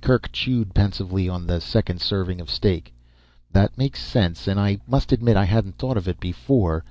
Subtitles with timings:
[0.00, 2.94] Kerk chewed pensively on the second serving of steak.
[3.52, 4.48] "That makes sense.
[4.48, 6.82] And I must admit I hadn't thought of it before.